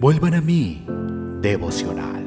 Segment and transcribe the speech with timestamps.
[0.00, 0.86] Vuelvan a mí,
[1.40, 2.24] devocional.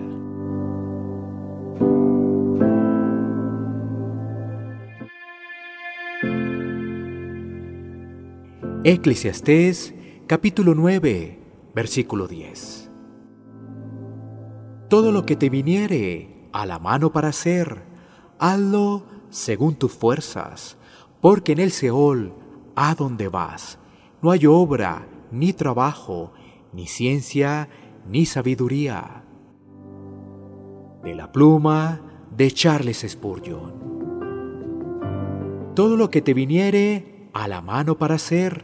[8.83, 9.95] Eclesiastés
[10.27, 11.39] capítulo 9,
[11.73, 12.91] versículo 10.
[14.89, 17.83] Todo lo que te viniere a la mano para hacer,
[18.37, 20.77] hazlo según tus fuerzas,
[21.21, 22.33] porque en el Seol,
[22.75, 23.79] a donde vas,
[24.21, 26.31] no hay obra, ni trabajo,
[26.71, 27.67] ni ciencia,
[28.07, 29.25] ni sabiduría.
[31.03, 32.01] De la pluma
[32.35, 33.83] de Charles Spurgeon.
[35.75, 38.63] Todo lo que te viniere a la mano para hacer,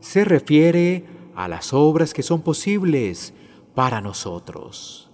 [0.00, 3.34] se refiere a las obras que son posibles
[3.74, 5.10] para nosotros.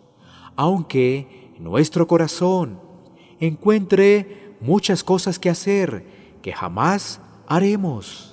[0.56, 2.78] Aunque nuestro corazón
[3.40, 6.04] encuentre muchas cosas que hacer
[6.42, 8.31] que jamás haremos.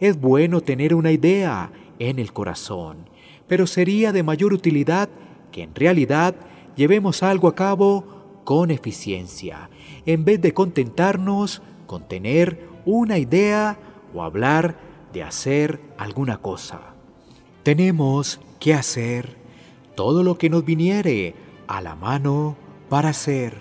[0.00, 3.08] Es bueno tener una idea en el corazón,
[3.46, 5.10] pero sería de mayor utilidad
[5.52, 6.34] que en realidad
[6.74, 9.68] llevemos algo a cabo con eficiencia,
[10.06, 13.78] en vez de contentarnos con tener una idea
[14.14, 14.78] o hablar
[15.12, 16.80] de hacer alguna cosa.
[17.62, 19.36] Tenemos que hacer
[19.94, 21.34] todo lo que nos viniere
[21.66, 22.56] a la mano
[22.88, 23.58] para hacer.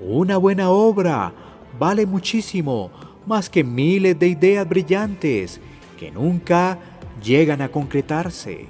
[0.00, 1.32] Una buena obra
[1.78, 2.90] vale muchísimo
[3.26, 5.60] más que miles de ideas brillantes
[5.98, 6.78] que nunca
[7.22, 8.66] llegan a concretarse.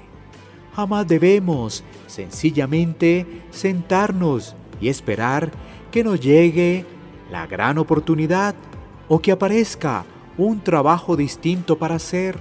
[0.75, 5.51] Jamás debemos sencillamente sentarnos y esperar
[5.91, 6.85] que nos llegue
[7.31, 8.55] la gran oportunidad
[9.07, 10.05] o que aparezca
[10.37, 12.37] un trabajo distinto para hacer.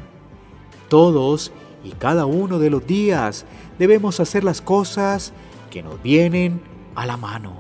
[0.89, 1.53] Todos
[1.85, 3.47] y cada uno de los días
[3.79, 5.33] debemos hacer las cosas
[5.71, 6.61] que nos vienen
[6.95, 7.55] a la mano.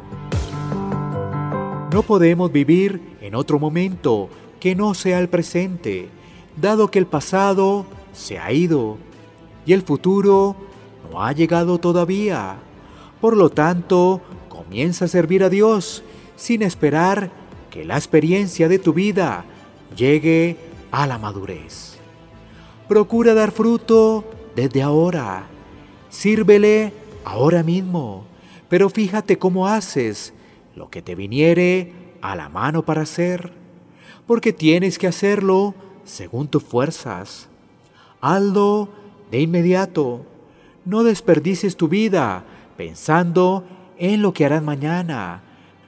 [1.93, 4.29] No podemos vivir en otro momento
[4.65, 6.09] que no sea el presente,
[6.57, 7.84] dado que el pasado
[8.15, 8.97] se ha ido
[9.67, 10.57] y el futuro
[11.12, 12.57] no ha llegado todavía.
[13.20, 16.03] Por lo tanto, comienza a servir a Dios
[16.36, 17.30] sin esperar
[17.69, 19.45] que la experiencia de tu vida
[19.95, 20.57] llegue
[20.91, 21.98] a la madurez.
[22.89, 24.25] Procura dar fruto
[24.57, 25.45] desde ahora.
[26.08, 28.25] Sírvele ahora mismo,
[28.70, 30.33] pero fíjate cómo haces
[30.75, 31.92] lo que te viniere
[32.23, 33.64] a la mano para hacer,
[34.27, 37.48] porque tienes que hacerlo según tus fuerzas.
[38.20, 38.89] Hazlo
[39.30, 40.25] de inmediato.
[40.85, 42.45] No desperdicies tu vida
[42.77, 43.64] pensando
[43.98, 45.42] en lo que harás mañana,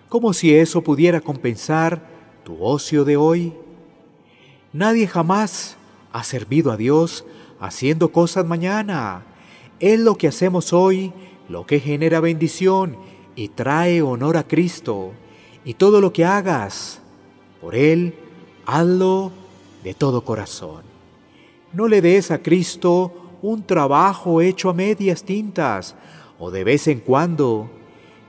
[0.09, 2.09] como si eso pudiera compensar
[2.45, 3.53] tu ocio de hoy.
[4.73, 5.77] Nadie jamás
[6.13, 7.25] ha servido a Dios
[7.61, 9.25] haciendo cosas mañana.
[9.81, 11.13] Es lo que hacemos hoy
[11.49, 12.97] lo que genera bendición
[13.35, 15.13] y trae honor a Cristo.
[15.65, 17.01] Y todo lo que hagas
[17.67, 18.15] por Él,
[18.65, 19.33] hazlo
[19.83, 20.83] de todo corazón.
[21.73, 23.13] No le des a Cristo
[23.43, 25.97] un trabajo hecho a medias tintas
[26.39, 27.69] o de vez en cuando,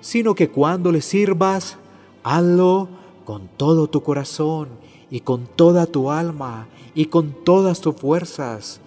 [0.02, 1.78] sino que cuando le sirvas,
[2.24, 2.90] hazlo
[3.26, 4.70] con todo tu corazón
[5.12, 8.82] y con toda tu alma y con todas tus fuerzas.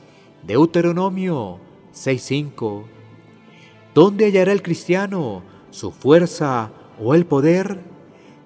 [0.45, 1.61] Deuteronomio
[1.95, 2.83] 6.5.
[3.95, 7.79] ¿Dónde hallará el cristiano su fuerza o el poder?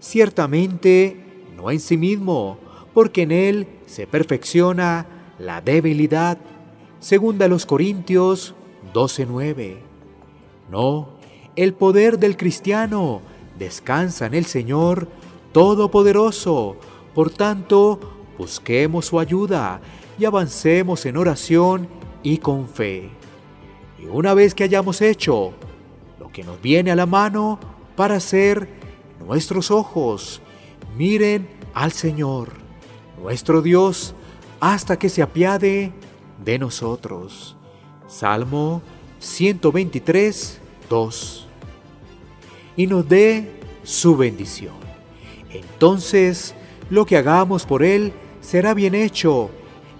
[0.01, 1.24] Ciertamente
[1.65, 2.59] no en sí mismo,
[2.93, 5.07] porque en él se perfecciona
[5.39, 6.37] la debilidad.
[7.01, 8.55] Segunda los Corintios
[8.93, 9.79] 12.9.
[10.71, 11.09] No,
[11.57, 13.23] el poder del cristiano
[13.59, 15.09] descansa en el Señor
[15.53, 16.77] Todopoderoso,
[17.15, 18.01] por tanto,
[18.37, 19.81] busquemos su ayuda
[20.19, 21.89] y avancemos en oración
[22.23, 23.09] y con fe.
[23.99, 25.53] Y una vez que hayamos hecho
[26.21, 27.59] lo que nos viene a la mano
[27.97, 28.69] para hacer,
[29.25, 30.43] nuestros ojos
[30.97, 32.53] miren al Señor,
[33.21, 34.15] nuestro Dios,
[34.61, 35.93] hasta que se apiade
[36.43, 37.57] de nosotros.
[38.07, 38.81] Salmo
[39.19, 41.49] 123, 2.
[42.77, 44.75] Y nos dé su bendición.
[45.51, 46.55] Entonces,
[46.91, 49.51] lo que hagamos por Él será bien hecho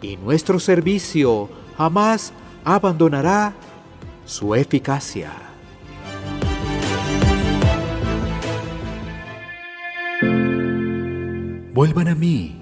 [0.03, 2.33] y nuestro servicio jamás
[2.65, 3.55] abandonará
[4.27, 5.54] su eficacia.
[11.75, 12.57] Vuelvan a mí,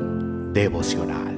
[0.55, 1.32] devocional.